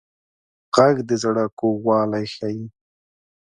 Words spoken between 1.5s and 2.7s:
کوږوالی ښيي